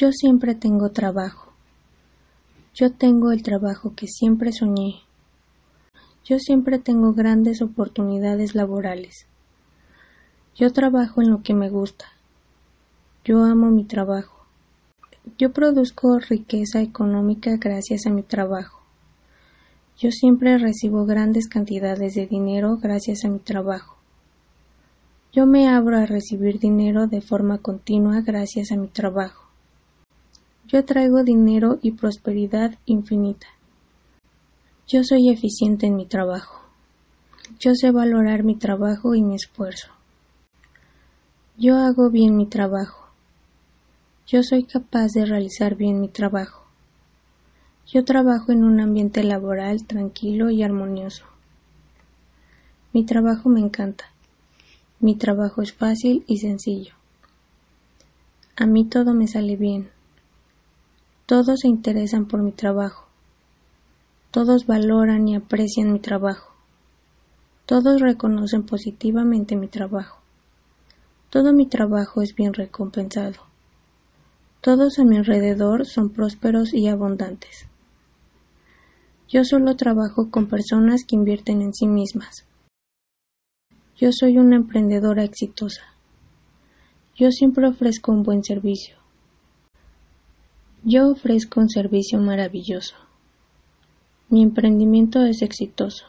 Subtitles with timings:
[0.00, 1.52] Yo siempre tengo trabajo.
[2.74, 5.00] Yo tengo el trabajo que siempre soñé.
[6.24, 9.26] Yo siempre tengo grandes oportunidades laborales.
[10.56, 12.06] Yo trabajo en lo que me gusta.
[13.26, 14.46] Yo amo mi trabajo.
[15.36, 18.80] Yo produzco riqueza económica gracias a mi trabajo.
[19.98, 23.98] Yo siempre recibo grandes cantidades de dinero gracias a mi trabajo.
[25.34, 29.49] Yo me abro a recibir dinero de forma continua gracias a mi trabajo.
[30.72, 33.48] Yo traigo dinero y prosperidad infinita.
[34.86, 36.60] Yo soy eficiente en mi trabajo.
[37.58, 39.88] Yo sé valorar mi trabajo y mi esfuerzo.
[41.58, 43.08] Yo hago bien mi trabajo.
[44.28, 46.64] Yo soy capaz de realizar bien mi trabajo.
[47.88, 51.24] Yo trabajo en un ambiente laboral tranquilo y armonioso.
[52.92, 54.04] Mi trabajo me encanta.
[55.00, 56.94] Mi trabajo es fácil y sencillo.
[58.54, 59.90] A mí todo me sale bien.
[61.30, 63.06] Todos se interesan por mi trabajo.
[64.32, 66.52] Todos valoran y aprecian mi trabajo.
[67.66, 70.20] Todos reconocen positivamente mi trabajo.
[71.30, 73.44] Todo mi trabajo es bien recompensado.
[74.60, 77.68] Todos a mi alrededor son prósperos y abundantes.
[79.28, 82.44] Yo solo trabajo con personas que invierten en sí mismas.
[83.96, 85.94] Yo soy una emprendedora exitosa.
[87.14, 88.99] Yo siempre ofrezco un buen servicio.
[90.82, 92.94] Yo ofrezco un servicio maravilloso.
[94.30, 96.06] Mi emprendimiento es exitoso.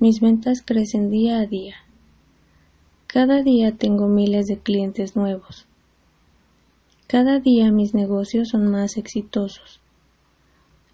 [0.00, 1.76] Mis ventas crecen día a día.
[3.06, 5.66] Cada día tengo miles de clientes nuevos.
[7.06, 9.78] Cada día mis negocios son más exitosos.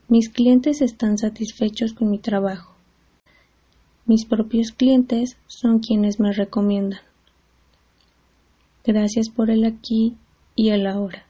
[0.08, 2.74] Mis clientes están satisfechos con mi trabajo.
[4.04, 7.00] Mis propios clientes son quienes me recomiendan.
[8.84, 10.14] Gracias por el aquí
[10.54, 11.27] y el ahora.